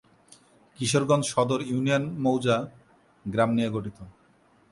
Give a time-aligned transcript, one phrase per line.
[0.79, 3.97] কিশোরগঞ্জ সদর ইউনিয়ন মৌজা/গ্রাম নিয়ে গঠিত।